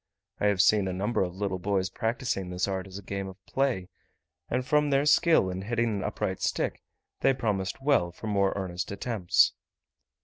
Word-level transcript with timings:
I 0.39 0.47
have 0.47 0.63
seen 0.63 0.87
a 0.87 0.93
number 0.93 1.21
of 1.21 1.35
little 1.35 1.59
boys 1.59 1.91
practising 1.91 2.49
this 2.49 2.67
art 2.67 2.87
as 2.87 2.97
a 2.97 3.03
game 3.03 3.27
of 3.27 3.37
play 3.45 3.87
and 4.49 4.65
from 4.65 4.89
their 4.89 5.05
skill 5.05 5.51
in 5.51 5.61
hitting 5.61 5.89
an 5.97 6.03
upright 6.03 6.41
stick, 6.41 6.81
they 7.19 7.35
promised 7.35 7.83
well 7.83 8.11
for 8.11 8.25
more 8.25 8.51
earnest 8.55 8.91
attempts. 8.91 9.53